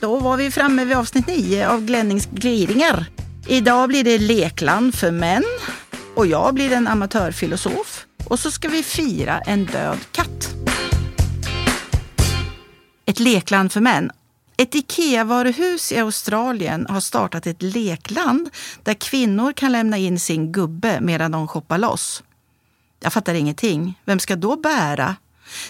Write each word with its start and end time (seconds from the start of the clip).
Då 0.00 0.18
var 0.18 0.36
vi 0.36 0.50
framme 0.50 0.84
vid 0.84 0.96
avsnitt 0.96 1.26
9 1.26 1.68
av 1.68 1.84
Glennings 1.84 2.26
gliringar. 2.26 3.06
Idag 3.46 3.88
blir 3.88 4.04
det 4.04 4.18
lekland 4.18 4.94
för 4.94 5.10
män 5.10 5.44
och 6.14 6.26
jag 6.26 6.54
blir 6.54 6.72
en 6.72 6.88
amatörfilosof. 6.88 8.06
Och 8.24 8.38
så 8.38 8.50
ska 8.50 8.68
vi 8.68 8.82
fira 8.82 9.40
en 9.40 9.64
död 9.66 9.98
katt. 10.12 10.54
Ett 13.04 13.20
lekland 13.20 13.72
för 13.72 13.80
män. 13.80 14.10
Ett 14.56 14.74
IKEA-varuhus 14.74 15.92
i 15.92 15.98
Australien 15.98 16.86
har 16.88 17.00
startat 17.00 17.46
ett 17.46 17.62
lekland 17.62 18.50
där 18.82 18.94
kvinnor 18.94 19.52
kan 19.52 19.72
lämna 19.72 19.98
in 19.98 20.20
sin 20.20 20.52
gubbe 20.52 21.00
medan 21.00 21.30
de 21.30 21.48
shoppar 21.48 21.78
loss. 21.78 22.22
Jag 23.00 23.12
fattar 23.12 23.34
ingenting. 23.34 24.00
Vem 24.04 24.18
ska 24.18 24.36
då 24.36 24.56
bära? 24.56 25.16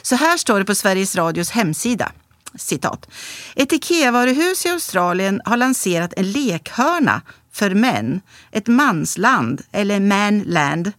Så 0.03 0.17
här 0.17 0.37
står 0.37 0.59
det 0.59 0.65
på 0.65 0.75
Sveriges 0.75 1.17
Radios 1.17 1.51
hemsida. 1.51 2.13
Citat. 2.59 3.11
Ett 3.57 3.73
IKEA-varuhus 3.73 4.67
i 4.67 4.69
Australien 4.69 5.41
har 5.45 5.57
lanserat 5.57 6.13
en 6.17 6.33
lekhörna 6.33 7.23
för 7.57 7.71
män, 7.71 8.21
ett 8.53 8.67
mansland 8.67 9.63
eller 9.73 10.01
manland. 10.01 10.93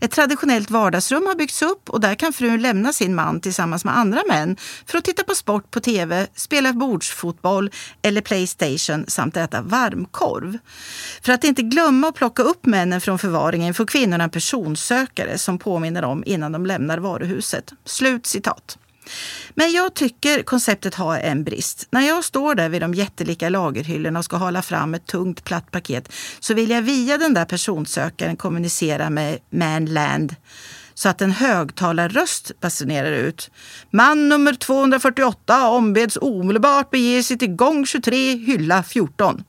Ett 0.00 0.10
traditionellt 0.10 0.70
vardagsrum 0.70 1.26
har 1.26 1.34
byggts 1.34 1.62
upp 1.62 1.90
och 1.90 2.00
där 2.00 2.14
kan 2.14 2.32
frun 2.32 2.62
lämna 2.62 2.92
sin 2.92 3.14
man 3.14 3.40
tillsammans 3.40 3.84
med 3.84 3.98
andra 3.98 4.22
män 4.28 4.56
för 4.86 4.98
att 4.98 5.04
titta 5.04 5.22
på 5.22 5.34
sport 5.34 5.70
på 5.70 5.80
tv, 5.80 6.26
spela 6.34 6.72
bordsfotboll 6.72 7.70
eller 8.02 8.20
Playstation 8.20 9.04
samt 9.08 9.36
äta 9.36 9.62
varmkorv. 9.62 10.58
För 11.22 11.32
att 11.32 11.44
inte 11.44 11.62
glömma 11.62 12.08
att 12.08 12.14
plocka 12.14 12.42
upp 12.42 12.66
männen 12.66 13.00
från 13.00 13.18
förvaringen 13.18 13.74
får 13.74 13.86
kvinnorna 13.86 14.24
en 14.24 14.30
personsökare 14.30 15.38
som 15.38 15.58
påminner 15.58 16.04
om 16.04 16.22
innan 16.26 16.52
de 16.52 16.66
lämnar 16.66 16.98
varuhuset. 16.98 17.72
Slut 17.84 18.26
citat. 18.26 18.78
Men 19.54 19.72
jag 19.72 19.94
tycker 19.94 20.42
konceptet 20.42 20.94
har 20.94 21.18
en 21.18 21.44
brist. 21.44 21.88
När 21.90 22.00
jag 22.00 22.24
står 22.24 22.54
där 22.54 22.68
vid 22.68 22.80
de 22.80 22.94
jättelika 22.94 23.48
lagerhyllorna 23.48 24.18
och 24.18 24.24
ska 24.24 24.36
hala 24.36 24.62
fram 24.62 24.94
ett 24.94 25.06
tungt 25.06 25.44
platt 25.44 25.70
paket 25.70 26.12
så 26.40 26.54
vill 26.54 26.70
jag 26.70 26.82
via 26.82 27.18
den 27.18 27.34
där 27.34 27.44
personsökaren 27.44 28.36
kommunicera 28.36 29.10
med 29.10 29.38
Manland 29.50 30.34
så 30.94 31.08
att 31.08 31.22
en 31.22 31.32
högtalarröst 31.32 32.60
basunerar 32.60 33.12
ut. 33.12 33.50
Man 33.90 34.28
nummer 34.28 34.52
248 34.52 35.68
ombeds 35.68 36.18
omedelbart 36.20 36.90
bege 36.90 37.22
sig 37.22 37.38
till 37.38 37.54
gång 37.56 37.86
23, 37.86 38.36
hylla 38.36 38.82
14. 38.82 39.44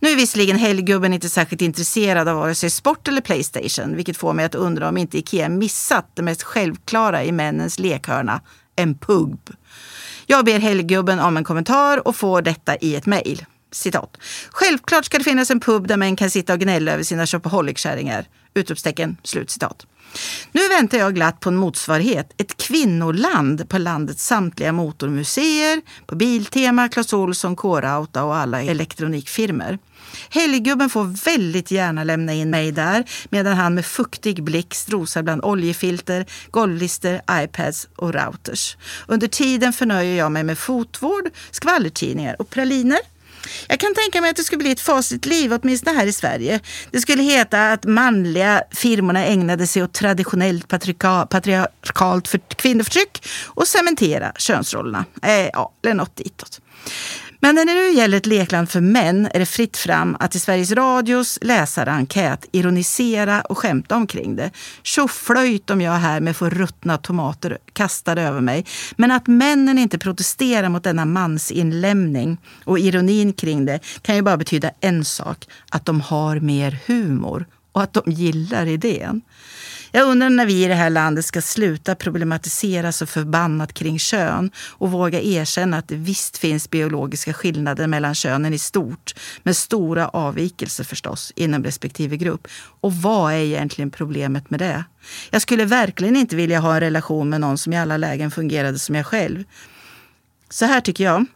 Nu 0.00 0.08
är 0.08 0.16
visserligen 0.16 0.56
helggubben 0.56 1.14
inte 1.14 1.28
särskilt 1.28 1.62
intresserad 1.62 2.28
av 2.28 2.36
vare 2.36 2.54
sig 2.54 2.70
sport 2.70 3.08
eller 3.08 3.20
Playstation, 3.20 3.96
vilket 3.96 4.16
får 4.16 4.32
mig 4.32 4.44
att 4.44 4.54
undra 4.54 4.88
om 4.88 4.96
inte 4.96 5.18
Ikea 5.18 5.48
missat 5.48 6.10
det 6.14 6.22
mest 6.22 6.42
självklara 6.42 7.24
i 7.24 7.32
männens 7.32 7.78
lekhörna, 7.78 8.40
en 8.76 8.98
pub. 8.98 9.50
Jag 10.26 10.44
ber 10.44 10.58
helggubben 10.58 11.20
om 11.20 11.36
en 11.36 11.44
kommentar 11.44 12.08
och 12.08 12.16
får 12.16 12.42
detta 12.42 12.76
i 12.76 12.96
ett 12.96 13.06
mejl. 13.06 13.44
Citat. 13.72 14.16
Självklart 14.50 15.04
ska 15.04 15.18
det 15.18 15.24
finnas 15.24 15.50
en 15.50 15.60
pub 15.60 15.86
där 15.88 15.96
män 15.96 16.16
kan 16.16 16.30
sitta 16.30 16.52
och 16.52 16.58
gnälla 16.60 16.92
över 16.92 17.02
sina 17.02 17.26
shopaholic-kärringar. 17.26 18.28
Utropstecken. 18.54 19.16
Slut 19.22 19.50
citat. 19.50 19.86
Nu 20.52 20.68
väntar 20.68 20.98
jag 20.98 21.14
glatt 21.14 21.40
på 21.40 21.48
en 21.48 21.56
motsvarighet. 21.56 22.32
Ett 22.36 22.56
kvinnoland 22.56 23.68
på 23.68 23.78
landets 23.78 24.26
samtliga 24.26 24.72
motormuseer, 24.72 25.80
på 26.06 26.14
Biltema, 26.16 26.88
Clas 26.88 27.12
Ohlson, 27.12 27.56
K-Rauta 27.56 28.24
och 28.24 28.36
alla 28.36 28.62
elektronikfirmor. 28.62 29.78
Helggubben 30.30 30.90
får 30.90 31.24
väldigt 31.24 31.70
gärna 31.70 32.04
lämna 32.04 32.34
in 32.34 32.50
mig 32.50 32.72
där 32.72 33.04
medan 33.30 33.56
han 33.56 33.74
med 33.74 33.86
fuktig 33.86 34.42
blick 34.42 34.74
strosar 34.74 35.22
bland 35.22 35.44
oljefilter, 35.44 36.26
golvlister, 36.50 37.22
iPads 37.30 37.88
och 37.96 38.14
routers. 38.14 38.76
Under 39.06 39.28
tiden 39.28 39.72
förnöjer 39.72 40.18
jag 40.18 40.32
mig 40.32 40.44
med 40.44 40.58
fotvård, 40.58 41.30
skvallertidningar 41.50 42.36
och 42.38 42.50
praliner. 42.50 42.98
Jag 43.68 43.80
kan 43.80 43.94
tänka 43.94 44.20
mig 44.20 44.30
att 44.30 44.36
det 44.36 44.42
skulle 44.42 44.58
bli 44.58 44.70
ett 44.70 44.80
fasligt 44.80 45.26
liv, 45.26 45.58
åtminstone 45.62 45.98
här 45.98 46.06
i 46.06 46.12
Sverige. 46.12 46.60
Det 46.90 47.00
skulle 47.00 47.22
heta 47.22 47.72
att 47.72 47.84
manliga 47.84 48.62
firmorna 48.70 49.24
ägnade 49.24 49.66
sig 49.66 49.82
åt 49.82 49.92
traditionellt 49.92 50.68
patriarkalt 50.68 52.28
för 52.28 52.38
kvinnoförtryck 52.38 53.26
och 53.46 53.68
cementera 53.68 54.32
könsrollerna. 54.36 55.04
Eh, 55.22 55.46
ja, 55.52 55.72
eller 55.82 55.94
något 55.94 56.16
ditåt. 56.16 56.60
Men 57.46 57.54
när 57.54 57.64
det 57.64 57.74
nu 57.74 57.90
gäller 57.90 58.16
ett 58.16 58.26
lekland 58.26 58.70
för 58.70 58.80
män 58.80 59.28
är 59.34 59.38
det 59.38 59.46
fritt 59.46 59.76
fram 59.76 60.16
att 60.20 60.34
i 60.34 60.38
Sveriges 60.38 60.72
Radios 60.72 61.38
läsarenkät 61.42 62.48
ironisera 62.52 63.40
och 63.40 63.58
skämta 63.58 63.96
omkring 63.96 64.36
det. 64.36 64.50
Tjoflöjt 64.82 65.70
om 65.70 65.80
jag 65.80 65.92
här 65.92 66.20
med 66.20 66.36
får 66.36 66.50
ruttna 66.50 66.98
tomater 66.98 67.58
kastade 67.72 68.22
över 68.22 68.40
mig. 68.40 68.64
Men 68.96 69.10
att 69.10 69.26
männen 69.26 69.78
inte 69.78 69.98
protesterar 69.98 70.68
mot 70.68 70.84
denna 70.84 71.04
mansinlämning 71.04 72.38
och 72.64 72.78
ironin 72.78 73.32
kring 73.32 73.64
det 73.64 73.80
kan 74.02 74.16
ju 74.16 74.22
bara 74.22 74.36
betyda 74.36 74.70
en 74.80 75.04
sak. 75.04 75.44
Att 75.70 75.86
de 75.86 76.00
har 76.00 76.40
mer 76.40 76.78
humor 76.86 77.46
och 77.72 77.82
att 77.82 77.92
de 77.92 78.02
gillar 78.06 78.66
idén. 78.66 79.22
Jag 79.92 80.08
undrar 80.08 80.30
när 80.30 80.46
vi 80.46 80.64
i 80.64 80.68
det 80.68 80.74
här 80.74 80.90
landet 80.90 81.24
ska 81.24 81.42
sluta 81.42 81.94
problematisera 81.94 82.92
så 82.92 83.06
förbannat 83.06 83.72
kring 83.72 83.98
kön 83.98 84.50
och 84.70 84.90
våga 84.90 85.20
erkänna 85.20 85.78
att 85.78 85.88
det 85.88 85.94
visst 85.94 86.38
finns 86.38 86.70
biologiska 86.70 87.32
skillnader 87.32 87.86
mellan 87.86 88.14
könen 88.14 88.54
i 88.54 88.58
stort, 88.58 89.14
med 89.42 89.56
stora 89.56 90.08
avvikelser 90.08 90.84
förstås 90.84 91.32
inom 91.36 91.64
respektive 91.64 92.16
grupp. 92.16 92.48
Och 92.80 92.92
vad 92.92 93.32
är 93.32 93.36
egentligen 93.36 93.90
problemet 93.90 94.50
med 94.50 94.60
det? 94.60 94.84
Jag 95.30 95.42
skulle 95.42 95.64
verkligen 95.64 96.16
inte 96.16 96.36
vilja 96.36 96.60
ha 96.60 96.74
en 96.74 96.80
relation 96.80 97.28
med 97.28 97.40
någon 97.40 97.58
som 97.58 97.72
i 97.72 97.78
alla 97.78 97.96
lägen 97.96 98.30
fungerade 98.30 98.78
som 98.78 98.94
jag 98.94 99.06
själv. 99.06 99.44
Så 100.50 100.64
här 100.64 100.80
tycker 100.80 101.04
jag. 101.04 101.26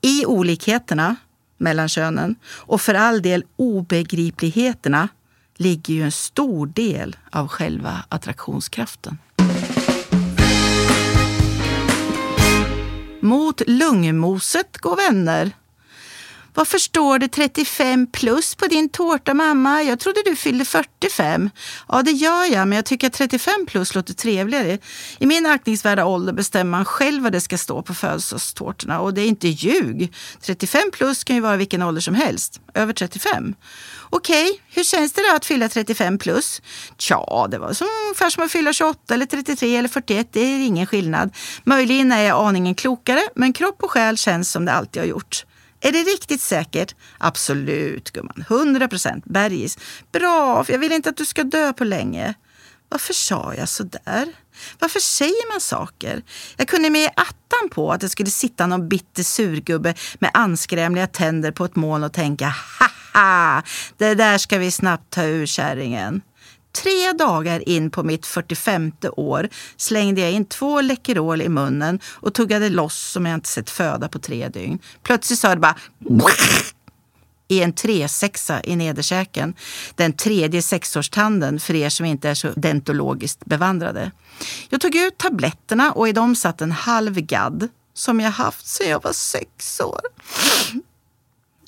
I 0.00 0.26
olikheterna 0.26 1.16
mellan 1.58 1.88
könen 1.88 2.36
och 2.46 2.80
för 2.80 2.94
all 2.94 3.22
del 3.22 3.44
obegripligheterna 3.56 5.08
ligger 5.56 5.94
ju 5.94 6.02
en 6.02 6.12
stor 6.12 6.66
del 6.66 7.16
av 7.30 7.48
själva 7.48 8.04
attraktionskraften. 8.08 9.18
Mot 13.20 13.62
lungmoset 13.66 14.78
går 14.78 14.96
vänner. 14.96 15.50
Varför 16.56 16.78
står 16.78 17.18
det 17.18 17.28
35 17.28 18.06
plus 18.12 18.54
på 18.54 18.66
din 18.66 18.88
tårta 18.88 19.34
mamma? 19.34 19.82
Jag 19.82 19.98
trodde 19.98 20.22
du 20.24 20.36
fyllde 20.36 20.64
45. 20.64 21.50
Ja, 21.88 22.02
det 22.02 22.10
gör 22.10 22.44
jag, 22.44 22.68
men 22.68 22.76
jag 22.76 22.84
tycker 22.84 23.06
att 23.06 23.12
35 23.12 23.66
plus 23.66 23.94
låter 23.94 24.14
trevligare. 24.14 24.78
I 25.18 25.26
min 25.26 25.46
aktningsvärda 25.46 26.04
ålder 26.04 26.32
bestämmer 26.32 26.70
man 26.70 26.84
själv 26.84 27.22
vad 27.22 27.32
det 27.32 27.40
ska 27.40 27.58
stå 27.58 27.82
på 27.82 27.94
födelsedagstårtorna 27.94 29.00
och 29.00 29.14
det 29.14 29.20
är 29.20 29.26
inte 29.26 29.48
ljug. 29.48 30.14
35 30.40 30.82
plus 30.92 31.24
kan 31.24 31.36
ju 31.36 31.42
vara 31.42 31.56
vilken 31.56 31.82
ålder 31.82 32.00
som 32.00 32.14
helst. 32.14 32.60
Över 32.74 32.92
35. 32.92 33.54
Okej, 34.10 34.44
okay, 34.44 34.58
hur 34.68 34.84
känns 34.84 35.12
det 35.12 35.22
då 35.30 35.36
att 35.36 35.46
fylla 35.46 35.68
35 35.68 36.18
plus? 36.18 36.62
Tja, 36.98 37.46
det 37.50 37.58
var 37.58 37.72
som, 37.72 37.86
ungefär 38.06 38.30
som 38.30 38.44
att 38.44 38.52
fylla 38.52 38.72
28 38.72 39.14
eller 39.14 39.26
33 39.26 39.76
eller 39.76 39.88
41. 39.88 40.28
Det 40.32 40.40
är 40.40 40.66
ingen 40.66 40.86
skillnad. 40.86 41.34
Möjligen 41.64 42.12
är 42.12 42.22
jag 42.22 42.46
aningen 42.46 42.74
klokare, 42.74 43.20
men 43.34 43.52
kropp 43.52 43.82
och 43.82 43.90
själ 43.90 44.18
känns 44.18 44.50
som 44.50 44.64
det 44.64 44.72
alltid 44.72 45.02
har 45.02 45.06
gjort. 45.06 45.44
Är 45.80 45.92
det 45.92 46.02
riktigt 46.02 46.40
säkert? 46.40 46.94
Absolut 47.18 48.10
gumman, 48.10 48.44
100 48.48 48.88
procent. 48.88 49.24
Bergis. 49.24 49.78
Bra, 50.12 50.64
för 50.64 50.72
jag 50.72 50.80
vill 50.80 50.92
inte 50.92 51.10
att 51.10 51.16
du 51.16 51.24
ska 51.24 51.44
dö 51.44 51.72
på 51.72 51.84
länge. 51.84 52.34
Varför 52.88 53.12
sa 53.12 53.54
jag 53.54 53.68
så 53.68 53.82
där? 53.82 54.26
Varför 54.78 55.00
säger 55.00 55.52
man 55.52 55.60
saker? 55.60 56.22
Jag 56.56 56.68
kunde 56.68 56.90
med 56.90 57.10
attan 57.16 57.68
på 57.70 57.92
att 57.92 58.00
det 58.00 58.08
skulle 58.08 58.30
sitta 58.30 58.66
någon 58.66 58.88
bitter 58.88 59.22
surgubbe 59.22 59.94
med 60.18 60.30
anskrämliga 60.34 61.06
tänder 61.06 61.50
på 61.50 61.64
ett 61.64 61.76
moln 61.76 62.04
och 62.04 62.12
tänka 62.12 62.54
haha, 62.78 63.62
det 63.96 64.14
där 64.14 64.38
ska 64.38 64.58
vi 64.58 64.70
snabbt 64.70 65.10
ta 65.10 65.22
ur 65.22 65.46
kärringen. 65.46 66.22
Tre 66.76 67.12
dagar 67.12 67.68
in 67.68 67.90
på 67.90 68.02
mitt 68.02 68.26
45 68.26 68.92
år 69.16 69.48
slängde 69.76 70.20
jag 70.20 70.32
in 70.32 70.44
två 70.44 70.80
Läkerol 70.80 71.42
i 71.42 71.48
munnen 71.48 72.00
och 72.06 72.34
tuggade 72.34 72.68
loss 72.68 72.98
som 72.98 73.26
jag 73.26 73.34
inte 73.34 73.48
sett 73.48 73.70
föda 73.70 74.08
på 74.08 74.18
tre 74.18 74.48
dygn. 74.48 74.78
Plötsligt 75.02 75.38
sa 75.38 75.54
det 75.54 75.60
bara 75.60 75.76
i 77.48 77.62
en 77.62 77.72
tresexa 77.72 78.64
i 78.64 78.76
nederkäken. 78.76 79.54
Den 79.94 80.12
tredje 80.12 80.62
sexårstanden 80.62 81.60
för 81.60 81.74
er 81.74 81.88
som 81.88 82.06
inte 82.06 82.28
är 82.28 82.34
så 82.34 82.52
dentologiskt 82.56 83.44
bevandrade. 83.44 84.10
Jag 84.68 84.80
tog 84.80 84.94
ut 84.94 85.18
tabletterna 85.18 85.92
och 85.92 86.08
i 86.08 86.12
dem 86.12 86.36
satt 86.36 86.60
en 86.60 86.72
halv 86.72 87.14
gadd 87.14 87.68
som 87.94 88.20
jag 88.20 88.30
haft 88.30 88.66
sedan 88.66 88.88
jag 88.88 89.02
var 89.02 89.12
sex 89.12 89.80
år. 89.80 90.00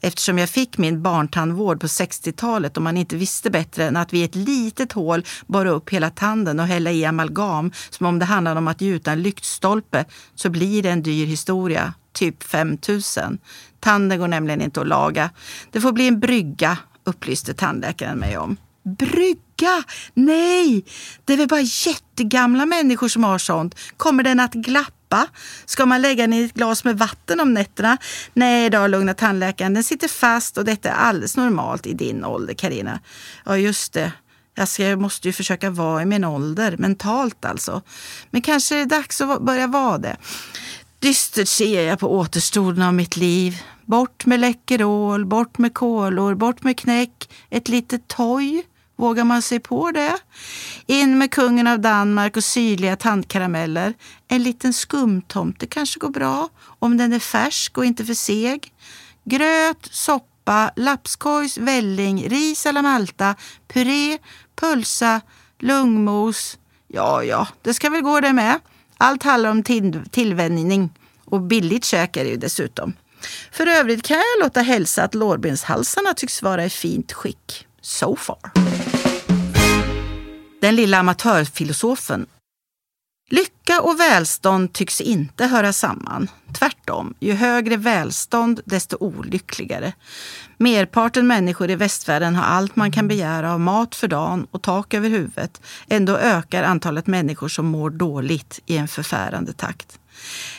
Eftersom 0.01 0.39
jag 0.39 0.49
fick 0.49 0.79
min 0.79 1.03
barntandvård 1.03 1.81
på 1.81 1.87
60-talet 1.87 2.77
och 2.77 2.83
man 2.83 2.97
inte 2.97 3.17
visste 3.17 3.51
bättre 3.51 3.85
än 3.85 3.97
att 3.97 4.13
vid 4.13 4.25
ett 4.25 4.35
litet 4.35 4.93
hål 4.93 5.25
borra 5.47 5.71
upp 5.71 5.91
hela 5.91 6.11
tanden 6.11 6.61
och 6.61 6.67
hälla 6.67 6.91
i 6.91 7.05
amalgam 7.05 7.73
som 7.91 8.07
om 8.07 8.19
det 8.19 8.25
handlade 8.25 8.59
om 8.59 8.69
att 8.69 8.81
gjuta 8.81 9.13
en 9.13 9.23
lyktstolpe 9.23 10.05
så 10.35 10.51
blir 10.51 10.83
det 10.83 10.91
en 10.91 11.03
dyr 11.03 11.27
historia, 11.27 11.95
typ 12.13 12.43
5 12.43 12.79
000. 12.89 13.01
Tanden 13.81 14.19
går 14.19 14.29
nämligen 14.29 14.61
inte 14.61 14.81
att 14.81 14.89
laga. 14.89 15.31
Det 15.71 15.81
får 15.81 15.93
bli 15.93 16.09
en 16.09 16.21
brygga, 16.21 16.79
upplyste 17.05 17.55
tandläkaren 17.55 18.19
mig 18.19 18.39
om. 18.39 18.57
Brygga? 18.83 19.85
Nej, 20.15 20.85
det 21.25 21.33
är 21.33 21.37
väl 21.37 21.49
bara 21.49 21.61
jättegamla 21.61 22.67
människor 22.67 23.09
som 23.09 23.25
har 23.25 23.39
sånt. 23.39 23.75
Kommer 23.97 24.23
den 24.23 24.41
att 24.41 24.55
glappa? 25.09 25.27
Ska 25.67 25.87
man 25.87 26.03
lägga 26.03 26.23
den 26.23 26.33
i 26.33 26.45
ett 26.45 26.55
glas 26.55 26.85
med 26.85 26.99
vatten 26.99 27.41
om 27.41 27.55
nätterna? 27.55 27.99
Nej 28.35 28.71
då, 28.71 28.87
lugna 28.87 29.15
tandläkaren. 29.15 29.75
Den 29.75 29.85
sitter 29.85 30.09
fast 30.09 30.59
och 30.59 30.65
detta 30.65 30.89
är 30.89 30.95
alldeles 30.95 31.37
normalt 31.37 31.87
i 31.87 31.93
din 31.93 32.25
ålder, 32.25 32.55
Karina. 32.55 33.01
Ja, 33.45 33.57
just 33.57 33.93
det. 33.93 34.13
Jag, 34.55 34.69
jag 34.79 35.01
måste 35.01 35.29
ju 35.29 35.33
försöka 35.33 35.71
vara 35.71 36.03
i 36.03 36.07
min 36.07 36.25
ålder, 36.25 36.77
mentalt 36.77 37.45
alltså. 37.45 37.83
Men 38.31 38.43
kanske 38.43 38.75
är 38.75 38.79
det 38.79 38.97
dags 38.97 39.21
att 39.21 39.43
börja 39.43 39.67
vara 39.67 39.99
det. 39.99 40.17
Dystert 41.01 41.49
ser 41.49 41.83
jag 41.83 41.99
på 41.99 42.13
återstoden 42.13 42.83
av 42.83 42.95
mitt 42.95 43.17
liv. 43.17 43.63
Bort 43.87 44.27
med 44.27 44.41
Läkerol, 44.41 45.27
bort 45.27 45.59
med 45.59 45.75
kolor, 45.75 46.35
bort 46.35 46.63
med 46.63 46.79
knäck, 46.79 47.31
ett 47.51 47.69
litet 47.69 48.09
toj. 48.09 48.65
Vågar 48.99 49.25
man 49.25 49.43
sig 49.43 49.61
på 49.61 49.91
det? 49.91 50.19
In 50.87 51.19
med 51.19 51.31
kungen 51.31 51.67
av 51.67 51.81
Danmark 51.81 52.37
och 52.37 52.45
syrliga 52.45 52.97
tandkarameller. 52.97 53.95
En 54.29 54.43
liten 54.43 54.73
skumtomte 54.73 55.67
kanske 55.67 56.01
går 56.01 56.09
bra, 56.09 56.49
om 56.79 56.97
den 56.97 57.13
är 57.13 57.19
färsk 57.19 57.79
och 57.79 57.85
inte 57.85 58.05
för 58.05 58.15
seg. 58.15 58.73
Gröt, 59.25 59.89
soppa, 59.91 60.71
lapskojs, 60.77 61.59
välling, 61.59 62.29
ris 62.29 62.67
alla 62.67 62.83
malta, 62.83 63.35
puré, 63.69 64.19
pölsa, 64.57 65.21
lungmos. 65.59 66.59
Ja, 66.89 67.25
ja, 67.25 67.49
det 67.63 67.75
ska 67.75 67.91
väl 67.91 68.03
gå 68.03 68.21
det 68.21 68.33
med. 68.33 68.61
Allt 68.99 69.23
handlar 69.23 69.51
om 69.51 69.63
tillvänjning 70.11 70.91
och 71.25 71.41
billigt 71.41 71.85
käk 71.85 72.17
är 72.17 72.25
det 72.25 72.31
ju 72.31 72.37
dessutom. 72.37 72.93
För 73.53 73.67
övrigt 73.67 74.03
kan 74.03 74.17
jag 74.17 74.45
låta 74.45 74.61
hälsa 74.61 75.03
att 75.03 75.15
lårbenshalsarna 75.15 76.15
tycks 76.15 76.43
vara 76.43 76.65
i 76.65 76.71
fint 76.71 77.13
skick. 77.13 77.67
So 77.81 78.17
far. 78.17 78.68
Den 80.61 80.77
lilla 80.77 80.99
amatörfilosofen. 80.99 82.27
Lycka 83.31 83.81
och 83.81 84.01
välstånd 84.01 84.73
tycks 84.73 85.01
inte 85.01 85.47
höra 85.47 85.73
samman. 85.73 86.31
Tvärtom, 86.59 87.15
ju 87.21 87.33
högre 87.33 87.77
välstånd 87.77 88.61
desto 88.65 88.97
olyckligare. 89.01 89.93
Merparten 90.57 91.27
människor 91.27 91.71
i 91.71 91.75
västvärlden 91.75 92.35
har 92.35 92.45
allt 92.45 92.77
man 92.77 92.93
kan 92.93 93.09
begära 93.09 93.53
av 93.53 93.61
mat 93.61 93.95
för 93.95 94.09
dagen 94.09 94.47
och 94.51 94.63
tak 94.63 94.95
över 94.95 95.09
huvudet. 95.09 95.61
Ändå 95.89 96.17
ökar 96.17 96.63
antalet 96.63 97.07
människor 97.07 97.49
som 97.49 97.67
mår 97.67 97.91
dåligt 97.91 98.61
i 98.67 98.77
en 98.77 98.89
förfärande 98.89 99.53
takt. 99.53 99.99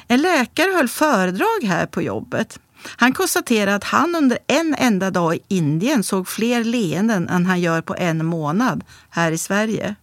En 0.07 0.21
läkare 0.21 0.71
höll 0.71 0.87
föredrag 0.87 1.63
här 1.63 1.85
på 1.85 2.01
jobbet. 2.01 2.59
Han 2.85 3.13
konstaterar 3.13 3.75
att 3.75 3.83
han 3.83 4.15
under 4.15 4.37
en 4.47 4.75
enda 4.77 5.11
dag 5.11 5.35
i 5.35 5.39
Indien 5.47 6.03
såg 6.03 6.27
fler 6.27 6.63
leenden 6.63 7.29
än 7.29 7.45
han 7.45 7.61
gör 7.61 7.81
på 7.81 7.95
en 7.95 8.25
månad 8.25 8.83
här 9.09 9.31
i 9.31 9.37
Sverige. 9.37 9.95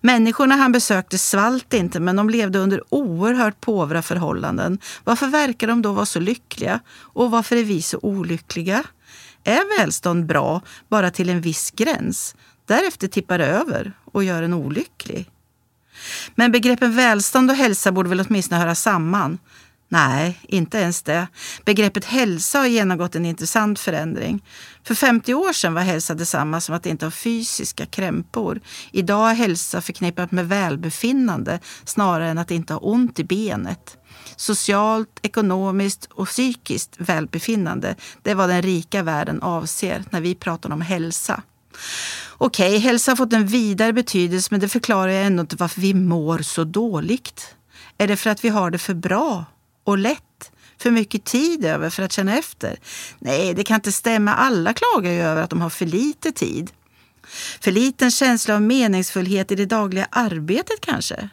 Människorna 0.00 0.56
han 0.56 0.72
besökte 0.72 1.18
svalt 1.18 1.74
inte, 1.74 2.00
men 2.00 2.16
de 2.16 2.30
levde 2.30 2.58
under 2.58 2.82
oerhört 2.88 3.60
påvra 3.60 4.02
förhållanden. 4.02 4.78
Varför 5.04 5.26
verkar 5.26 5.66
de 5.66 5.82
då 5.82 5.92
vara 5.92 6.06
så 6.06 6.20
lyckliga? 6.20 6.80
Och 6.98 7.30
varför 7.30 7.56
är 7.56 7.64
vi 7.64 7.82
så 7.82 7.98
olyckliga? 8.02 8.84
Är 9.44 9.78
välstånd 9.78 10.26
bra 10.26 10.62
bara 10.88 11.10
till 11.10 11.30
en 11.30 11.40
viss 11.40 11.70
gräns? 11.70 12.34
Därefter 12.66 13.08
tippar 13.08 13.38
det 13.38 13.46
över 13.46 13.92
och 14.04 14.24
gör 14.24 14.42
en 14.42 14.54
olycklig. 14.54 15.30
Men 16.34 16.52
begreppen 16.52 16.96
välstånd 16.96 17.50
och 17.50 17.56
hälsa 17.56 17.92
borde 17.92 18.08
väl 18.08 18.24
åtminstone 18.28 18.60
höra 18.60 18.74
samman. 18.74 19.38
Nej, 19.92 20.40
inte 20.42 20.78
ens 20.78 21.02
det. 21.02 21.26
Begreppet 21.64 22.04
hälsa 22.04 22.58
har 22.58 22.66
genomgått 22.66 23.14
en 23.14 23.26
intressant 23.26 23.78
förändring. 23.78 24.44
För 24.84 24.94
50 24.94 25.34
år 25.34 25.52
sedan 25.52 25.74
var 25.74 25.82
hälsa 25.82 26.14
detsamma 26.14 26.60
som 26.60 26.74
att 26.74 26.86
inte 26.86 27.06
ha 27.06 27.10
fysiska 27.10 27.86
krämpor. 27.86 28.60
Idag 28.92 29.30
är 29.30 29.34
hälsa 29.34 29.80
förknippat 29.80 30.32
med 30.32 30.48
välbefinnande 30.48 31.60
snarare 31.84 32.28
än 32.28 32.38
att 32.38 32.50
inte 32.50 32.72
ha 32.72 32.80
ont 32.80 33.18
i 33.18 33.24
benet. 33.24 33.96
Socialt, 34.36 35.18
ekonomiskt 35.22 36.08
och 36.12 36.26
psykiskt 36.28 36.94
välbefinnande, 36.98 37.96
det 38.22 38.30
är 38.30 38.34
vad 38.34 38.48
den 38.48 38.62
rika 38.62 39.02
världen 39.02 39.42
avser 39.42 40.04
när 40.10 40.20
vi 40.20 40.34
pratar 40.34 40.72
om 40.72 40.80
hälsa. 40.80 41.42
Okej, 42.38 42.68
okay, 42.68 42.78
hälsa 42.78 43.10
har 43.10 43.16
fått 43.16 43.32
en 43.32 43.46
vidare 43.46 43.92
betydelse 43.92 44.48
men 44.50 44.60
det 44.60 44.68
förklarar 44.68 45.12
ju 45.12 45.18
ändå 45.18 45.40
inte 45.40 45.56
varför 45.56 45.80
vi 45.80 45.94
mår 45.94 46.38
så 46.38 46.64
dåligt. 46.64 47.54
Är 47.98 48.08
det 48.08 48.16
för 48.16 48.30
att 48.30 48.44
vi 48.44 48.48
har 48.48 48.70
det 48.70 48.78
för 48.78 48.94
bra 48.94 49.44
och 49.84 49.98
lätt? 49.98 50.52
För 50.78 50.90
mycket 50.90 51.24
tid 51.24 51.64
över 51.64 51.90
för 51.90 52.02
att 52.02 52.12
känna 52.12 52.38
efter? 52.38 52.78
Nej, 53.18 53.54
det 53.54 53.64
kan 53.64 53.74
inte 53.74 53.92
stämma. 53.92 54.34
Alla 54.34 54.72
klagar 54.72 55.10
ju 55.10 55.20
över 55.20 55.42
att 55.42 55.50
de 55.50 55.60
har 55.60 55.70
för 55.70 55.86
lite 55.86 56.32
tid. 56.32 56.70
För 57.60 57.72
liten 57.72 58.10
känsla 58.10 58.54
av 58.54 58.62
meningsfullhet 58.62 59.52
i 59.52 59.54
det 59.54 59.66
dagliga 59.66 60.08
arbetet 60.10 60.80
kanske? 60.80 61.28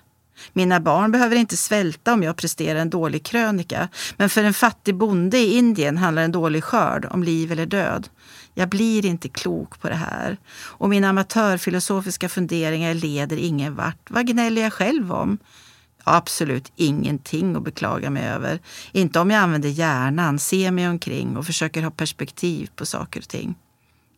Mina 0.53 0.79
barn 0.79 1.11
behöver 1.11 1.35
inte 1.35 1.57
svälta 1.57 2.13
om 2.13 2.23
jag 2.23 2.35
presterar 2.35 2.79
en 2.79 2.89
dålig 2.89 3.25
krönika. 3.25 3.89
Men 4.17 4.29
för 4.29 4.43
en 4.43 4.53
fattig 4.53 4.95
bonde 4.95 5.37
i 5.37 5.57
Indien 5.57 5.97
handlar 5.97 6.21
en 6.21 6.31
dålig 6.31 6.63
skörd 6.63 7.05
om 7.05 7.23
liv 7.23 7.51
eller 7.51 7.65
död. 7.65 8.09
Jag 8.53 8.69
blir 8.69 9.05
inte 9.05 9.29
klok 9.29 9.81
på 9.81 9.89
det 9.89 9.95
här. 9.95 10.37
Och 10.59 10.89
mina 10.89 11.09
amatörfilosofiska 11.09 12.29
funderingar 12.29 12.93
leder 12.93 13.37
ingen 13.37 13.75
vart. 13.75 14.09
Vad 14.09 14.27
gnäller 14.27 14.61
jag 14.61 14.73
själv 14.73 15.13
om? 15.13 15.37
Har 16.07 16.17
absolut 16.17 16.71
ingenting 16.75 17.55
att 17.55 17.63
beklaga 17.63 18.09
mig 18.09 18.27
över. 18.27 18.59
Inte 18.91 19.19
om 19.19 19.31
jag 19.31 19.39
använder 19.39 19.69
hjärnan, 19.69 20.39
ser 20.39 20.71
mig 20.71 20.89
omkring 20.89 21.37
och 21.37 21.45
försöker 21.45 21.83
ha 21.83 21.91
perspektiv 21.91 22.69
på 22.75 22.85
saker 22.85 23.19
och 23.19 23.27
ting. 23.27 23.55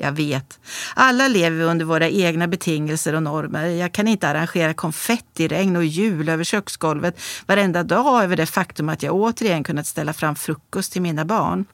Jag 0.01 0.11
vet. 0.11 0.59
Alla 0.95 1.27
lever 1.27 1.57
vi 1.57 1.63
under 1.63 1.85
våra 1.85 2.09
egna 2.09 2.47
betingelser 2.47 3.15
och 3.15 3.23
normer. 3.23 3.67
Jag 3.67 3.91
kan 3.91 4.07
inte 4.07 4.27
arrangera 4.27 4.73
konfettiregn 4.73 5.75
och 5.75 5.85
jul 5.85 6.29
över 6.29 6.43
köksgolvet 6.43 7.21
varenda 7.45 7.83
dag 7.83 8.23
över 8.23 8.35
det 8.35 8.45
faktum 8.45 8.89
att 8.89 9.03
jag 9.03 9.15
återigen 9.15 9.63
kunnat 9.63 9.87
ställa 9.87 10.13
fram 10.13 10.35
frukost 10.35 10.93
till 10.93 11.01
mina 11.01 11.25
barn. 11.25 11.65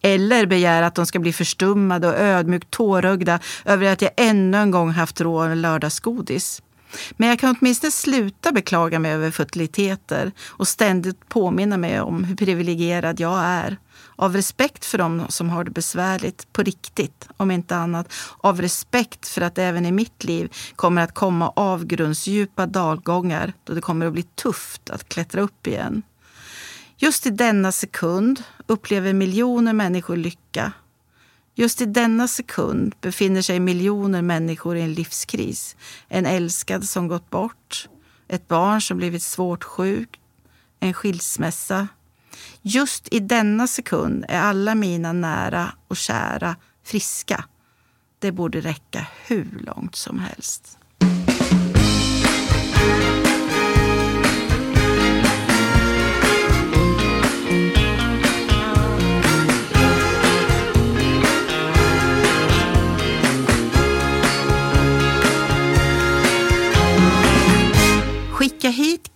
Eller 0.00 0.46
begära 0.46 0.86
att 0.86 0.94
de 0.94 1.06
ska 1.06 1.18
bli 1.18 1.32
förstummade 1.32 2.08
och 2.08 2.18
ödmjukt 2.18 2.70
tårögda 2.70 3.40
över 3.64 3.92
att 3.92 4.02
jag 4.02 4.10
ännu 4.16 4.58
en 4.58 4.70
gång 4.70 4.90
haft 4.90 5.20
råd 5.20 5.48
med 5.48 5.58
lördagsgodis. 5.58 6.62
Men 7.16 7.28
jag 7.28 7.38
kan 7.38 7.56
åtminstone 7.60 7.90
sluta 7.90 8.52
beklaga 8.52 8.98
mig 8.98 9.12
över 9.12 9.30
futiliteter 9.30 10.32
och 10.48 10.68
ständigt 10.68 11.28
påminna 11.28 11.76
mig 11.76 12.00
om 12.00 12.24
hur 12.24 12.36
privilegierad 12.36 13.20
jag 13.20 13.38
är. 13.40 13.76
Av 14.16 14.34
respekt 14.34 14.84
för 14.84 14.98
dem 14.98 15.26
som 15.28 15.50
har 15.50 15.64
det 15.64 15.70
besvärligt 15.70 16.52
på 16.52 16.62
riktigt, 16.62 17.28
om 17.36 17.50
inte 17.50 17.76
annat. 17.76 18.12
Av 18.38 18.62
respekt 18.62 19.28
för 19.28 19.40
att 19.40 19.58
även 19.58 19.86
i 19.86 19.92
mitt 19.92 20.24
liv 20.24 20.52
kommer 20.76 21.02
att 21.02 21.14
komma 21.14 21.52
avgrundsdjupa 21.56 22.66
dalgångar 22.66 23.52
då 23.64 23.74
det 23.74 23.80
kommer 23.80 24.06
att 24.06 24.12
bli 24.12 24.22
tufft 24.22 24.90
att 24.90 25.08
klättra 25.08 25.40
upp 25.40 25.66
igen. 25.66 26.02
Just 26.96 27.26
i 27.26 27.30
denna 27.30 27.72
sekund 27.72 28.42
upplever 28.66 29.12
miljoner 29.12 29.72
människor 29.72 30.16
lycka. 30.16 30.72
Just 31.58 31.80
i 31.80 31.86
denna 31.86 32.28
sekund 32.28 32.94
befinner 33.00 33.42
sig 33.42 33.60
miljoner 33.60 34.22
människor 34.22 34.76
i 34.76 34.80
en 34.80 34.92
livskris. 34.92 35.76
En 36.08 36.26
älskad 36.26 36.88
som 36.88 37.08
gått 37.08 37.30
bort, 37.30 37.88
ett 38.28 38.48
barn 38.48 38.80
som 38.80 38.96
blivit 38.96 39.22
svårt 39.22 39.64
sjukt, 39.64 40.20
en 40.80 40.94
skilsmässa. 40.94 41.88
Just 42.62 43.08
i 43.14 43.20
denna 43.20 43.66
sekund 43.66 44.24
är 44.28 44.40
alla 44.40 44.74
mina 44.74 45.12
nära 45.12 45.72
och 45.88 45.96
kära 45.96 46.56
friska. 46.84 47.44
Det 48.18 48.32
borde 48.32 48.60
räcka 48.60 49.06
hur 49.26 49.58
långt 49.60 49.96
som 49.96 50.18
helst. 50.18 50.78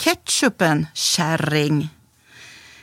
Ketchupen, 0.02 0.86
kärring. 0.94 1.88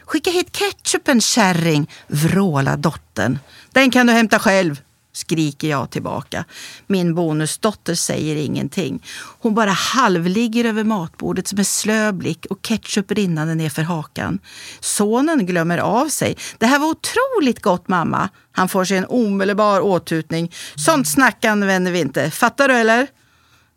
Skicka 0.05 0.31
hit 0.31 0.51
ketchupen, 0.51 1.21
kärring, 1.21 1.89
vråla 2.07 2.77
dottern. 2.77 3.39
Den 3.71 3.91
kan 3.91 4.07
du 4.07 4.13
hämta 4.13 4.39
själv, 4.39 4.81
skriker 5.13 5.67
jag 5.67 5.89
tillbaka. 5.89 6.45
Min 6.87 7.15
bonusdotter 7.15 7.95
säger 7.95 8.35
ingenting. 8.35 9.05
Hon 9.39 9.53
bara 9.53 9.69
halvligger 9.69 10.65
över 10.65 10.83
matbordet 10.83 11.53
med 11.53 11.67
slö 11.67 12.11
blick 12.11 12.45
och 12.49 12.61
ketchup 12.61 13.11
rinnande 13.11 13.55
nerför 13.55 13.81
hakan. 13.81 14.39
Sonen 14.79 15.45
glömmer 15.45 15.77
av 15.77 16.09
sig. 16.09 16.37
Det 16.57 16.65
här 16.65 16.79
var 16.79 16.87
otroligt 16.87 17.61
gott 17.61 17.87
mamma. 17.87 18.29
Han 18.51 18.69
får 18.69 18.85
sig 18.85 18.97
en 18.97 19.05
omedelbar 19.05 19.81
åtutning. 19.81 20.51
Sånt 20.75 21.07
snack 21.07 21.45
använder 21.45 21.91
vi 21.91 21.99
inte. 21.99 22.31
Fattar 22.31 22.67
du 22.67 22.73
eller? 22.73 23.07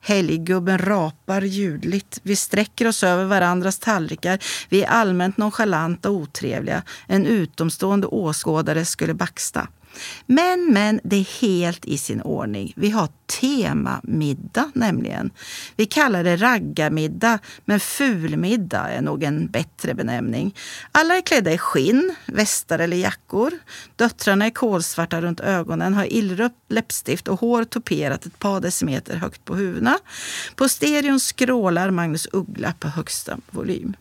Helggubben 0.05 0.79
rapar 0.79 1.43
ljudligt. 1.43 2.21
Vi 2.23 2.37
sträcker 2.37 2.89
oss 2.89 3.05
över 3.05 3.25
varandras 3.25 3.79
tallrikar. 3.79 4.39
Vi 4.69 4.83
är 4.83 4.89
allmänt 4.89 5.37
nonchalanta 5.37 6.11
och 6.11 6.17
otrevliga. 6.17 6.83
En 7.07 7.27
utomstående 7.27 8.07
åskådare 8.07 8.85
skulle 8.85 9.15
baxta. 9.15 9.69
Men, 10.27 10.73
men, 10.73 11.01
det 11.05 11.17
är 11.17 11.41
helt 11.41 11.85
i 11.85 11.99
sin 11.99 12.23
ordning. 12.23 12.73
Vi 12.77 12.91
har 12.91 13.09
temamiddag 13.41 14.71
nämligen. 14.75 15.31
Vi 15.77 15.87
kallar 15.87 16.25
det 16.25 16.37
raggarmiddag, 16.37 17.39
men 17.65 17.81
fulmiddag 17.81 18.89
är 18.89 19.03
nog 19.03 19.23
en 19.23 19.47
bättre 19.47 19.95
benämning. 19.95 20.55
Alla 20.93 21.17
är 21.17 21.21
klädda 21.21 21.53
i 21.53 21.59
skinn, 21.59 22.15
västar 22.27 22.79
eller 22.79 22.97
jackor. 22.97 23.53
Döttrarna 23.97 24.47
är 24.47 24.51
kolsvarta 24.51 25.21
runt 25.21 25.41
ögonen, 25.41 25.95
har 25.95 26.13
illrött 26.13 26.57
läppstift 26.69 27.29
och 27.29 27.41
hår 27.41 27.65
toperat 27.65 28.27
ett 28.27 28.39
par 28.39 28.61
decimeter 28.61 29.17
högt 29.17 29.45
på 29.45 29.55
huvudena. 29.55 29.99
På 30.57 30.69
stereon 30.69 31.21
skrålar 31.21 31.91
Magnus 31.91 32.29
Uggla 32.33 32.75
på 32.81 32.89
högsta 32.89 33.39
volym. 33.51 33.97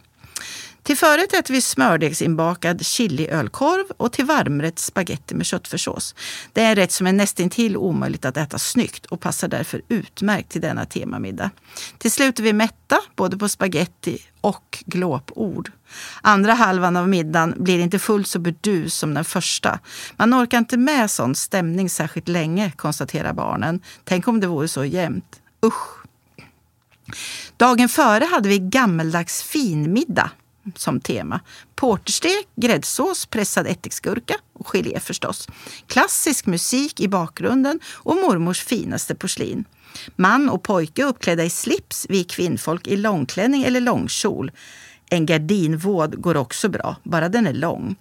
Till 0.83 0.97
förrätt 0.97 1.33
äter 1.33 1.53
vi 1.53 1.61
smördegsinbakad 1.61 2.85
chiliölkorv 2.85 3.85
och 3.97 4.11
till 4.11 4.25
varmrätt 4.25 4.79
spaghetti 4.79 5.35
med 5.35 5.45
köttfärssås. 5.45 6.15
Det 6.53 6.61
är 6.61 6.69
en 6.69 6.75
rätt 6.75 6.91
som 6.91 7.07
är 7.07 7.13
nästintill 7.13 7.77
omöjligt 7.77 8.25
att 8.25 8.37
äta 8.37 8.59
snyggt 8.59 9.05
och 9.05 9.19
passar 9.19 9.47
därför 9.47 9.81
utmärkt 9.87 10.51
till 10.51 10.61
denna 10.61 10.85
temamiddag. 10.85 11.49
Till 11.97 12.11
slut 12.11 12.39
är 12.39 12.43
vi 12.43 12.53
mätta 12.53 12.99
både 13.15 13.37
på 13.37 13.49
spaghetti 13.49 14.17
och 14.41 14.83
glåpord. 14.85 15.71
Andra 16.21 16.53
halvan 16.53 16.97
av 16.97 17.09
middagen 17.09 17.55
blir 17.57 17.79
inte 17.79 17.99
fullt 17.99 18.27
så 18.27 18.39
burdus 18.39 18.95
som 18.95 19.13
den 19.13 19.25
första. 19.25 19.79
Man 20.17 20.33
orkar 20.33 20.57
inte 20.57 20.77
med 20.77 21.11
sån 21.11 21.35
stämning 21.35 21.89
särskilt 21.89 22.27
länge, 22.27 22.71
konstaterar 22.71 23.33
barnen. 23.33 23.81
Tänk 24.03 24.27
om 24.27 24.39
det 24.39 24.47
vore 24.47 24.67
så 24.67 24.85
jämnt. 24.85 25.41
Usch! 25.65 26.01
Dagen 27.57 27.89
före 27.89 28.25
hade 28.25 28.49
vi 28.49 28.59
gammeldags 28.59 29.43
finmiddag 29.43 30.31
som 30.75 31.01
tema. 31.01 31.39
Porterstek, 31.75 32.47
gräddsås, 32.55 33.25
pressad 33.25 33.67
ättiksgurka 33.67 34.35
och 34.53 34.67
gelé 34.67 34.99
förstås. 34.99 35.47
Klassisk 35.87 36.45
musik 36.45 36.99
i 36.99 37.07
bakgrunden 37.07 37.79
och 37.85 38.15
mormors 38.15 38.63
finaste 38.63 39.15
porslin. 39.15 39.65
Man 40.15 40.49
och 40.49 40.63
pojke 40.63 41.03
uppklädda 41.03 41.43
i 41.43 41.49
slips, 41.49 42.05
vi 42.09 42.23
kvinnfolk 42.23 42.87
i 42.87 42.97
långklänning 42.97 43.63
eller 43.63 43.81
långkjol. 43.81 44.51
En 45.13 45.25
gardinvåd 45.25 46.21
går 46.21 46.37
också 46.37 46.69
bra, 46.69 46.95
bara 47.03 47.29
den 47.29 47.47
är 47.47 47.53
lång. 47.53 47.95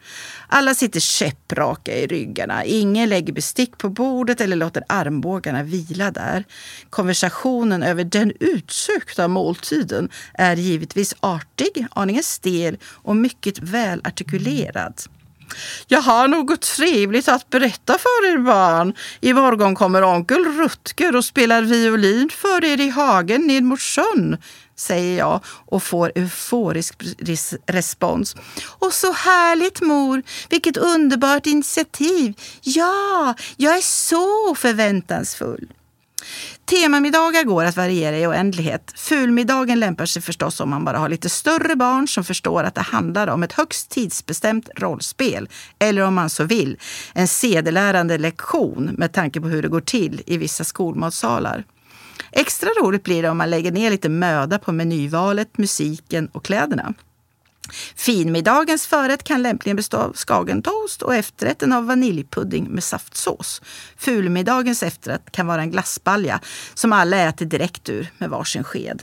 Alla 0.48 0.74
sitter 0.74 1.00
käppraka 1.00 1.96
i 1.96 2.06
ryggarna. 2.06 2.64
Ingen 2.64 3.08
lägger 3.08 3.32
bestick 3.32 3.78
på 3.78 3.88
bordet 3.88 4.40
eller 4.40 4.56
låter 4.56 4.84
armbågarna 4.88 5.62
vila 5.62 6.10
där. 6.10 6.44
Konversationen 6.90 7.82
över 7.82 8.04
den 8.04 8.32
utsökta 8.40 9.28
måltiden 9.28 10.08
är 10.34 10.56
givetvis 10.56 11.14
artig, 11.20 11.86
aningen 11.90 12.22
stel 12.22 12.78
och 12.84 13.16
mycket 13.16 13.58
välartikulerad. 13.58 14.94
Jag 15.86 16.00
har 16.00 16.28
något 16.28 16.60
trevligt 16.60 17.28
att 17.28 17.50
berätta 17.50 17.98
för 17.98 18.32
er 18.32 18.38
barn. 18.38 18.94
I 19.20 19.32
morgon 19.32 19.74
kommer 19.74 20.04
onkel 20.04 20.44
Rutger 20.44 21.16
och 21.16 21.24
spelar 21.24 21.62
violin 21.62 22.30
för 22.32 22.64
er 22.64 22.80
i 22.80 22.88
hagen 22.88 23.46
ned 23.46 23.62
mot 23.62 23.80
sjön 23.80 24.36
säger 24.80 25.18
jag 25.18 25.40
och 25.44 25.82
får 25.82 26.12
euforisk 26.14 26.94
respons. 27.66 28.36
Och 28.64 28.92
så 28.92 29.12
härligt 29.12 29.80
mor! 29.80 30.22
Vilket 30.50 30.76
underbart 30.76 31.46
initiativ! 31.46 32.34
Ja, 32.62 33.34
jag 33.56 33.76
är 33.76 33.80
så 33.80 34.54
förväntansfull. 34.54 35.68
Temamiddagar 36.64 37.44
går 37.44 37.64
att 37.64 37.76
variera 37.76 38.18
i 38.18 38.26
oändlighet. 38.26 38.92
Fulmiddagen 38.96 39.80
lämpar 39.80 40.06
sig 40.06 40.22
förstås 40.22 40.60
om 40.60 40.70
man 40.70 40.84
bara 40.84 40.98
har 40.98 41.08
lite 41.08 41.28
större 41.28 41.76
barn 41.76 42.08
som 42.08 42.24
förstår 42.24 42.64
att 42.64 42.74
det 42.74 42.80
handlar 42.80 43.26
om 43.26 43.42
ett 43.42 43.52
högst 43.52 43.90
tidsbestämt 43.90 44.68
rollspel. 44.76 45.48
Eller 45.78 46.02
om 46.02 46.14
man 46.14 46.30
så 46.30 46.44
vill, 46.44 46.78
en 47.14 47.28
sedelärande 47.28 48.18
lektion 48.18 48.90
med 48.98 49.12
tanke 49.12 49.40
på 49.40 49.48
hur 49.48 49.62
det 49.62 49.68
går 49.68 49.80
till 49.80 50.22
i 50.26 50.36
vissa 50.36 50.64
skolmatsalar. 50.64 51.64
Extra 52.32 52.68
roligt 52.68 53.02
blir 53.02 53.22
det 53.22 53.28
om 53.30 53.38
man 53.38 53.50
lägger 53.50 53.72
ner 53.72 53.90
lite 53.90 54.08
möda 54.08 54.58
på 54.58 54.72
menyvalet, 54.72 55.58
musiken 55.58 56.28
och 56.32 56.44
kläderna. 56.44 56.94
Finmiddagens 57.94 58.86
förrätt 58.86 59.24
kan 59.24 59.42
lämpligen 59.42 59.76
bestå 59.76 59.96
av 59.96 60.12
skagentoast 60.12 61.02
och 61.02 61.14
efterrätten 61.14 61.72
av 61.72 61.86
vaniljpudding 61.86 62.64
med 62.64 62.84
saftsås. 62.84 63.62
Fulmiddagens 63.96 64.82
efterrätt 64.82 65.32
kan 65.32 65.46
vara 65.46 65.62
en 65.62 65.70
glassbalja 65.70 66.40
som 66.74 66.92
alla 66.92 67.16
äter 67.16 67.46
direkt 67.46 67.88
ur 67.88 68.12
med 68.18 68.30
varsin 68.30 68.64
sked. 68.64 69.02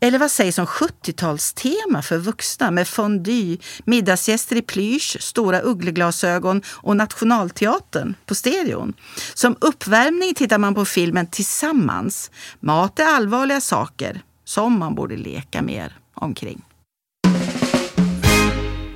Eller 0.00 0.18
vad 0.18 0.30
sägs 0.30 0.58
om 0.58 0.66
70-talstema 0.66 2.02
för 2.02 2.18
vuxna 2.18 2.70
med 2.70 2.88
fondue, 2.88 3.58
middagsgäster 3.84 4.56
i 4.56 4.62
plysch, 4.62 5.16
stora 5.20 5.62
uggleglasögon 5.62 6.62
och 6.68 6.96
Nationalteatern 6.96 8.14
på 8.26 8.34
stereon. 8.34 8.92
Som 9.34 9.56
uppvärmning 9.60 10.34
tittar 10.34 10.58
man 10.58 10.74
på 10.74 10.84
filmen 10.84 11.26
tillsammans. 11.26 12.30
Mat 12.60 12.98
är 12.98 13.06
allvarliga 13.06 13.60
saker 13.60 14.22
som 14.44 14.78
man 14.78 14.94
borde 14.94 15.16
leka 15.16 15.62
mer 15.62 15.98
omkring. 16.14 16.62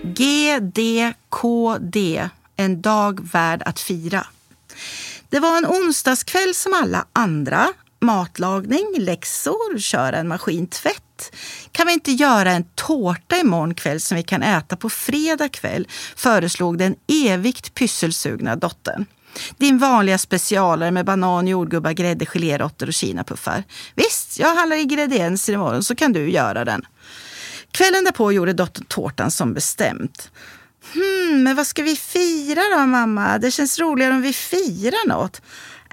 GDKD, 0.03 2.29
en 2.57 2.83
dag 2.83 3.21
värd 3.33 3.63
att 3.67 3.81
fira. 3.81 4.27
Det 5.29 5.41
var 5.41 5.59
en 5.59 5.67
onsdagskväll 5.67 6.55
som 6.55 6.75
alla 6.75 7.07
andra 7.13 7.69
matlagning, 8.03 8.95
läxor, 8.99 9.79
köra 9.79 10.17
en 10.17 10.29
maskintvätt. 10.29 11.33
Kan 11.73 11.87
vi 11.87 11.93
inte 11.93 12.13
göra 12.13 12.53
en 12.53 12.65
tårta 12.75 13.37
imorgon 13.37 13.75
kväll 13.75 14.01
som 14.01 14.17
vi 14.17 14.23
kan 14.23 14.43
äta 14.43 14.77
på 14.77 14.91
fredag 14.91 15.49
kväll? 15.49 15.89
föreslog 16.17 16.79
den 16.79 16.95
evigt 17.27 17.75
pysselsugna 17.75 18.57
dottern. 18.57 19.07
Din 19.57 19.79
vanliga 19.79 20.19
specialare 20.19 20.91
med 20.91 21.07
banan, 21.07 21.49
jordgubbar, 21.49 21.93
grädde, 21.93 22.27
geléråttor 22.27 22.87
och 22.87 22.95
kinapuffar. 22.95 23.65
Visst, 23.95 24.39
jag 24.39 24.55
handlar 24.55 24.77
ingredienser 24.77 25.53
imorgon 25.53 25.85
så 25.85 25.95
kan 25.95 26.13
du 26.13 26.31
göra 26.31 26.65
den. 26.65 26.83
Kvällen 27.71 28.05
därpå 28.05 28.33
gjorde 28.33 28.53
dottern 28.53 28.85
tårtan 28.85 29.31
som 29.31 29.55
bestämt. 29.55 30.31
Hmm, 30.95 31.43
men 31.43 31.57
vad 31.57 31.67
ska 31.67 31.83
vi 31.83 31.97
fira 31.97 32.63
då 32.77 32.87
mamma? 32.87 33.39
Det 33.39 33.51
känns 33.51 33.79
roligare 33.79 34.15
om 34.15 34.23
vi 34.23 34.33
firar 34.33 35.09
något. 35.09 35.43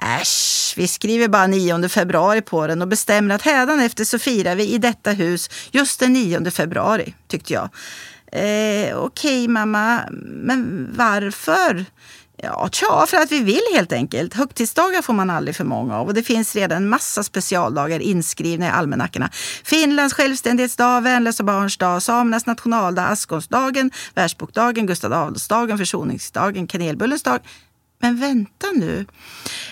Äsch, 0.02 0.74
vi 0.76 0.88
skriver 0.88 1.28
bara 1.28 1.46
9 1.46 1.88
februari 1.88 2.42
på 2.42 2.66
den 2.66 2.82
och 2.82 2.88
bestämmer 2.88 3.34
att 3.34 3.42
hädanefter 3.42 4.04
så 4.04 4.18
firar 4.18 4.54
vi 4.54 4.74
i 4.74 4.78
detta 4.78 5.10
hus 5.10 5.50
just 5.70 6.00
den 6.00 6.12
9 6.12 6.50
februari, 6.50 7.14
tyckte 7.28 7.52
jag. 7.52 7.68
Eh, 8.32 8.96
Okej 8.96 9.44
okay, 9.44 9.48
mamma, 9.48 10.00
men 10.22 10.88
varför? 10.96 11.84
Ja, 12.42 12.68
tja, 12.72 13.06
för 13.08 13.16
att 13.16 13.32
vi 13.32 13.40
vill 13.40 13.60
helt 13.74 13.92
enkelt. 13.92 14.34
Högtidsdagar 14.34 15.02
får 15.02 15.12
man 15.12 15.30
aldrig 15.30 15.56
för 15.56 15.64
många 15.64 15.98
av 15.98 16.06
och 16.06 16.14
det 16.14 16.22
finns 16.22 16.56
redan 16.56 16.76
en 16.76 16.88
massa 16.88 17.22
specialdagar 17.22 18.00
inskrivna 18.00 18.66
i 18.66 18.68
almanackorna. 18.68 19.30
Finlands 19.64 20.14
självständighetsdag, 20.14 21.00
Värnlösa 21.00 21.44
barns 21.44 21.76
dag, 21.76 22.02
samernas 22.02 22.46
nationaldag, 22.46 23.06
askonsdagen, 23.06 23.90
världsbokdagen, 24.14 24.86
Gustav 24.86 25.12
Adolfsdagen, 25.12 25.78
försoningsdagen, 25.78 26.66
kanelbullens 26.66 27.22
dag. 27.22 27.40
Men 28.00 28.20
vänta 28.20 28.66
nu. 28.74 29.06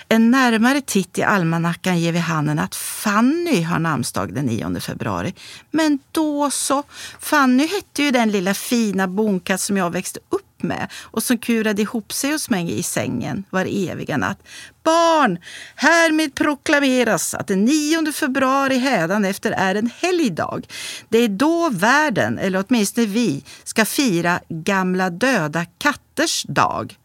En 0.09 0.31
närmare 0.31 0.81
titt 0.81 1.19
i 1.19 1.23
almanackan 1.23 1.99
ger 1.99 2.13
vid 2.13 2.23
handen 2.23 2.59
att 2.59 2.75
Fanny 2.75 3.63
har 3.63 3.79
namnsdag 3.79 4.35
den 4.35 4.47
9 4.47 4.81
februari. 4.81 5.35
Men 5.71 5.99
då 6.13 6.51
så. 6.51 6.83
Fanny 7.21 7.67
hette 7.67 8.03
ju 8.03 8.11
den 8.11 8.31
lilla 8.31 8.55
fina 8.55 9.09
bonkatt 9.09 9.61
som 9.61 9.77
jag 9.77 9.91
växte 9.91 10.21
upp 10.29 10.63
med 10.63 10.93
och 11.03 11.23
som 11.23 11.39
kurade 11.39 11.83
ihop 11.83 12.13
sig 12.13 12.33
hos 12.33 12.51
mig 12.51 12.79
i 12.79 12.83
sängen 12.83 13.45
var 13.51 13.89
eviga 13.91 14.17
natt. 14.17 14.39
Barn! 14.85 15.39
Härmed 15.75 16.35
proklameras 16.35 17.35
att 17.35 17.47
den 17.47 17.65
9 17.65 18.13
februari 18.13 18.79
hädanefter 18.79 19.53
är 19.53 19.75
en 19.75 19.91
helgdag. 20.01 20.67
Det 21.09 21.19
är 21.19 21.29
då 21.29 21.69
världen, 21.71 22.39
eller 22.39 22.65
åtminstone 22.69 23.07
vi, 23.07 23.45
ska 23.65 23.85
fira 23.85 24.41
gamla 24.49 25.11
döda 25.11 25.65
katters 25.79 26.45
dag. 26.49 26.97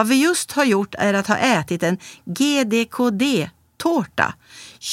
Vad 0.00 0.08
vi 0.08 0.22
just 0.22 0.52
har 0.52 0.64
gjort 0.64 0.94
är 0.98 1.14
att 1.14 1.26
ha 1.26 1.36
ätit 1.36 1.82
en 1.82 1.98
GDKD-tårta. 2.24 4.34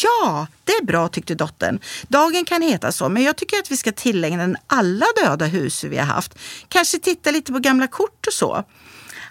Ja, 0.04 0.48
det 0.64 0.72
är 0.72 0.86
bra 0.86 1.08
tyckte 1.08 1.36
dottern. 1.36 1.80
Dagen 2.08 2.46
kan 2.46 2.62
heta 2.62 2.92
så, 2.92 3.10
men 3.10 3.24
jag 3.24 3.36
tycker 3.36 3.58
att 3.58 3.72
vi 3.72 3.78
ska 3.78 3.92
tillägna 3.92 4.38
den 4.38 4.58
alla 4.68 5.06
döda 5.24 5.46
hus 5.46 5.84
vi 5.84 5.98
har 5.98 6.06
haft. 6.06 6.40
Kanske 6.68 7.00
titta 7.00 7.32
lite 7.32 7.52
på 7.52 7.60
gamla 7.60 7.88
kort 7.88 8.28
och 8.28 8.34
så. 8.34 8.64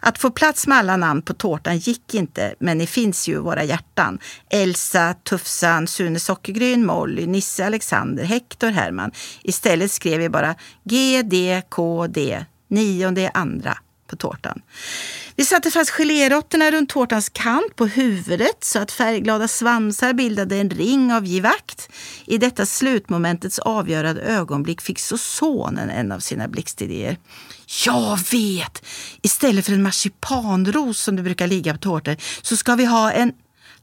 Att 0.01 0.19
få 0.19 0.31
plats 0.31 0.67
med 0.67 0.79
alla 0.79 0.97
namn 0.97 1.23
på 1.23 1.35
tårtan 1.35 1.79
gick 1.79 2.15
inte, 2.15 2.55
men 2.59 2.79
ni 2.79 2.87
finns 2.87 3.29
ju 3.29 3.33
i 3.33 3.39
våra 3.39 3.65
hjärtan. 3.65 4.19
Elsa, 4.51 5.15
Tufsan, 5.23 5.87
Sune 5.87 6.21
Sockergryn, 6.21 6.87
Molly, 6.87 7.27
Nisse, 7.27 7.67
Alexander, 7.67 8.25
Hector, 8.25 8.71
Herman. 8.71 9.11
Istället 9.43 9.93
skrev 9.93 10.21
vi 10.21 10.29
bara 10.29 10.55
GDKD, 10.85 12.45
nionde 12.69 13.31
andra 13.35 13.79
på 14.07 14.17
tårtan. 14.17 14.63
Vi 15.37 15.45
satte 15.45 15.71
fast 15.71 15.91
geléråttorna 15.91 16.71
runt 16.71 16.89
tårtans 16.89 17.29
kant 17.29 17.77
på 17.77 17.87
huvudet 17.87 18.65
så 18.65 18.79
att 18.79 18.93
färgglada 18.93 19.49
svansar 19.49 20.13
bildade 20.13 20.57
en 20.57 20.71
ring 20.71 21.13
av 21.13 21.27
givakt. 21.27 21.89
I 22.27 22.39
detta 22.39 22.67
slutmomentets 22.67 23.59
avgörande 23.59 24.21
ögonblick 24.23 24.81
fick 24.81 24.99
så 24.99 25.19
sonen 25.19 25.91
en 25.91 26.13
av 26.13 26.21
sina 26.21 26.49
blixtidéer. 26.49 27.19
Jag 27.87 28.19
vet! 28.33 28.85
Istället 29.23 29.67
för 29.67 29.73
en 29.73 29.83
marsipanros 29.83 31.01
som 31.01 31.17
det 31.17 31.23
brukar 31.23 31.47
ligga 31.47 31.73
på 31.73 31.79
tårtor 31.79 32.17
så 32.43 32.57
ska 32.57 32.75
vi 32.75 32.85
ha 32.85 33.13
en 33.13 33.33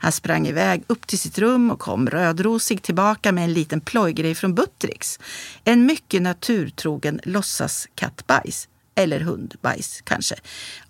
han 0.03 0.11
sprang 0.11 0.47
iväg 0.47 0.83
upp 0.87 1.07
till 1.07 1.19
sitt 1.19 1.37
rum 1.37 1.71
och 1.71 1.79
kom 1.79 2.09
rödrosig 2.09 2.81
tillbaka 2.81 3.31
med 3.31 3.43
en 3.43 3.53
liten 3.53 3.81
plojgrej 3.81 4.35
från 4.35 4.55
Buttricks. 4.55 5.19
En 5.63 5.85
mycket 5.85 6.21
naturtrogen 6.21 7.19
låtsaskattbajs. 7.23 8.67
Eller 8.95 9.19
hundbajs 9.19 10.01
kanske. 10.03 10.35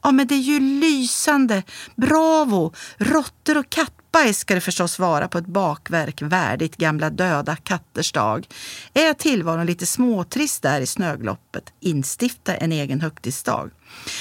Ja, 0.01 0.11
men 0.11 0.27
det 0.27 0.35
är 0.35 0.39
ju 0.39 0.59
lysande! 0.59 1.63
Bravo! 1.95 2.73
Råttor 2.97 3.57
och 3.57 3.69
kattbajs 3.69 4.39
ska 4.39 4.55
det 4.55 4.61
förstås 4.61 4.99
vara 4.99 5.27
på 5.27 5.37
ett 5.37 5.45
bakverk 5.45 6.21
värdigt 6.21 6.77
gamla 6.77 7.09
döda 7.09 7.55
katters 7.55 8.11
dag. 8.11 8.47
Är 8.93 9.13
tillvaron 9.13 9.65
lite 9.65 9.85
småtrist 9.85 10.61
där 10.61 10.81
i 10.81 10.85
snögloppet, 10.85 11.73
instifta 11.79 12.55
en 12.55 12.71
egen 12.71 13.01
högtidsdag. 13.01 13.71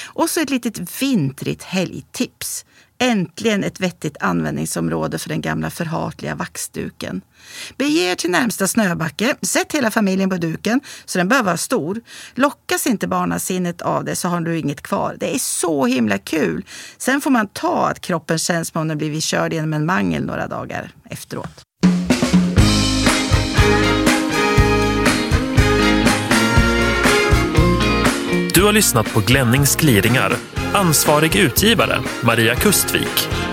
Och 0.06 0.30
så 0.30 0.40
ett 0.40 0.50
litet 0.50 1.02
vintrigt 1.02 1.62
helgtips. 1.62 2.64
Äntligen 3.02 3.64
ett 3.64 3.80
vettigt 3.80 4.16
användningsområde 4.20 5.18
för 5.18 5.28
den 5.28 5.40
gamla 5.40 5.70
förhatliga 5.70 6.34
vaxduken. 6.34 7.20
Bege 7.76 8.10
er 8.10 8.14
till 8.14 8.30
närmsta 8.30 8.66
snöbacke, 8.66 9.36
sätt 9.42 9.72
hela 9.72 9.90
familjen 9.90 10.30
på 10.30 10.36
duken 10.36 10.80
så 11.04 11.18
den 11.18 11.28
behöver 11.28 11.46
vara 11.46 11.56
stor. 11.56 12.00
Lockas 12.34 12.86
inte 12.86 13.08
barnasinnet 13.08 13.82
av 13.82 14.04
det 14.04 14.16
så 14.16 14.28
har 14.28 14.40
du 14.40 14.58
inget 14.58 14.82
kvar. 14.82 15.16
Det 15.20 15.34
är 15.34 15.38
så 15.38 15.86
himla 15.86 16.18
kul. 16.18 16.64
Sen 16.98 17.20
får 17.20 17.30
man 17.30 17.46
ta 17.46 17.88
att 17.88 18.00
kroppen 18.00 18.38
känns 18.38 18.68
som 18.68 18.80
om 18.80 18.88
den 18.88 18.98
blivit 18.98 19.24
körd 19.24 19.52
genom 19.52 19.72
en 19.72 19.86
mangel 19.86 20.24
några 20.24 20.46
dagar 20.46 20.90
efteråt. 21.04 21.62
Du 28.54 28.62
har 28.62 28.72
lyssnat 28.72 29.12
på 29.12 29.20
Glennings 29.20 29.76
gliringar. 29.76 30.51
Ansvarig 30.74 31.36
utgivare 31.36 32.02
Maria 32.22 32.54
Kustvik. 32.54 33.51